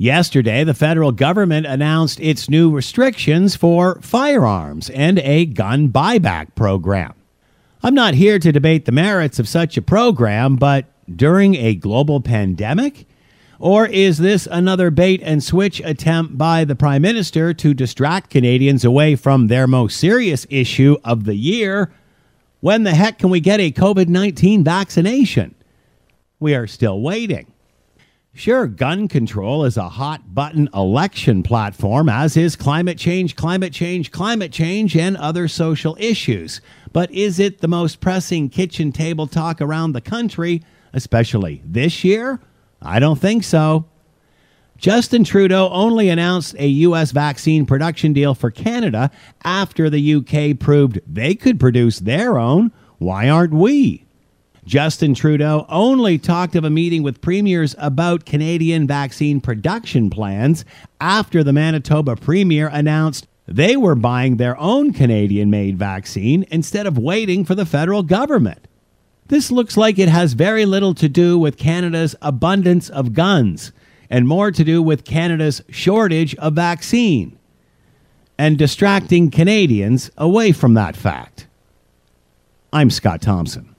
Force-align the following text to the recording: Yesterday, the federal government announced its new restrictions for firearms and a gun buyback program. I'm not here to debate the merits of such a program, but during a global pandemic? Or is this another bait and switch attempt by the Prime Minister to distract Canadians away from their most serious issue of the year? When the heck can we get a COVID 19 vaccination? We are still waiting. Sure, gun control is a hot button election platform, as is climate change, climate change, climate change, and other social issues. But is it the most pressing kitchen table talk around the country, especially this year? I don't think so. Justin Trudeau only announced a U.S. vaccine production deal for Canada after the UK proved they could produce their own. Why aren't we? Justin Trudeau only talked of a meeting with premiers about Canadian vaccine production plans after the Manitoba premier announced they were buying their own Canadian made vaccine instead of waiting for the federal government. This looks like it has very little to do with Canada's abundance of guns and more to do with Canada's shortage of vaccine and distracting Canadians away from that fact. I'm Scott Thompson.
Yesterday, 0.00 0.64
the 0.64 0.72
federal 0.72 1.12
government 1.12 1.66
announced 1.66 2.20
its 2.20 2.48
new 2.48 2.70
restrictions 2.70 3.54
for 3.54 4.00
firearms 4.00 4.88
and 4.88 5.18
a 5.18 5.44
gun 5.44 5.90
buyback 5.90 6.54
program. 6.54 7.12
I'm 7.82 7.94
not 7.94 8.14
here 8.14 8.38
to 8.38 8.50
debate 8.50 8.86
the 8.86 8.92
merits 8.92 9.38
of 9.38 9.46
such 9.46 9.76
a 9.76 9.82
program, 9.82 10.56
but 10.56 10.86
during 11.14 11.54
a 11.54 11.74
global 11.74 12.22
pandemic? 12.22 13.06
Or 13.58 13.86
is 13.86 14.16
this 14.16 14.48
another 14.50 14.90
bait 14.90 15.20
and 15.22 15.44
switch 15.44 15.80
attempt 15.84 16.38
by 16.38 16.64
the 16.64 16.74
Prime 16.74 17.02
Minister 17.02 17.52
to 17.52 17.74
distract 17.74 18.30
Canadians 18.30 18.86
away 18.86 19.16
from 19.16 19.48
their 19.48 19.66
most 19.66 20.00
serious 20.00 20.46
issue 20.48 20.96
of 21.04 21.24
the 21.24 21.36
year? 21.36 21.92
When 22.60 22.84
the 22.84 22.94
heck 22.94 23.18
can 23.18 23.28
we 23.28 23.40
get 23.40 23.60
a 23.60 23.70
COVID 23.70 24.08
19 24.08 24.64
vaccination? 24.64 25.54
We 26.38 26.54
are 26.54 26.66
still 26.66 27.02
waiting. 27.02 27.52
Sure, 28.32 28.68
gun 28.68 29.08
control 29.08 29.64
is 29.64 29.76
a 29.76 29.88
hot 29.88 30.34
button 30.34 30.68
election 30.72 31.42
platform, 31.42 32.08
as 32.08 32.36
is 32.36 32.54
climate 32.54 32.96
change, 32.96 33.34
climate 33.34 33.72
change, 33.72 34.12
climate 34.12 34.52
change, 34.52 34.96
and 34.96 35.16
other 35.16 35.48
social 35.48 35.96
issues. 35.98 36.60
But 36.92 37.10
is 37.10 37.40
it 37.40 37.58
the 37.58 37.68
most 37.68 38.00
pressing 38.00 38.48
kitchen 38.48 38.92
table 38.92 39.26
talk 39.26 39.60
around 39.60 39.92
the 39.92 40.00
country, 40.00 40.62
especially 40.92 41.60
this 41.66 42.04
year? 42.04 42.40
I 42.80 43.00
don't 43.00 43.20
think 43.20 43.42
so. 43.42 43.86
Justin 44.78 45.24
Trudeau 45.24 45.68
only 45.70 46.08
announced 46.08 46.54
a 46.58 46.66
U.S. 46.66 47.10
vaccine 47.10 47.66
production 47.66 48.12
deal 48.12 48.34
for 48.34 48.50
Canada 48.50 49.10
after 49.44 49.90
the 49.90 50.14
UK 50.14 50.58
proved 50.58 51.00
they 51.06 51.34
could 51.34 51.60
produce 51.60 51.98
their 51.98 52.38
own. 52.38 52.72
Why 52.98 53.28
aren't 53.28 53.52
we? 53.52 54.06
Justin 54.64 55.14
Trudeau 55.14 55.64
only 55.68 56.18
talked 56.18 56.54
of 56.54 56.64
a 56.64 56.70
meeting 56.70 57.02
with 57.02 57.20
premiers 57.20 57.74
about 57.78 58.26
Canadian 58.26 58.86
vaccine 58.86 59.40
production 59.40 60.10
plans 60.10 60.64
after 61.00 61.42
the 61.42 61.52
Manitoba 61.52 62.16
premier 62.16 62.68
announced 62.68 63.26
they 63.46 63.76
were 63.76 63.94
buying 63.94 64.36
their 64.36 64.58
own 64.58 64.92
Canadian 64.92 65.50
made 65.50 65.76
vaccine 65.76 66.44
instead 66.50 66.86
of 66.86 66.98
waiting 66.98 67.44
for 67.44 67.54
the 67.54 67.66
federal 67.66 68.02
government. 68.02 68.68
This 69.26 69.50
looks 69.50 69.76
like 69.76 69.98
it 69.98 70.08
has 70.08 70.34
very 70.34 70.66
little 70.66 70.94
to 70.94 71.08
do 71.08 71.38
with 71.38 71.56
Canada's 71.56 72.14
abundance 72.20 72.90
of 72.90 73.12
guns 73.12 73.72
and 74.10 74.28
more 74.28 74.50
to 74.50 74.64
do 74.64 74.82
with 74.82 75.04
Canada's 75.04 75.62
shortage 75.70 76.34
of 76.36 76.54
vaccine 76.54 77.38
and 78.38 78.58
distracting 78.58 79.30
Canadians 79.30 80.10
away 80.16 80.52
from 80.52 80.74
that 80.74 80.96
fact. 80.96 81.46
I'm 82.72 82.90
Scott 82.90 83.20
Thompson. 83.20 83.74